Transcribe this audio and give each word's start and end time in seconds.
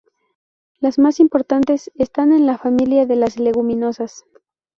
Las 0.79 0.97
más 0.97 1.19
importantes 1.19 1.91
están 1.93 2.31
en 2.31 2.47
la 2.47 2.57
familia 2.57 3.05
de 3.05 3.15
las 3.17 3.37
leguminosas. 3.37 4.23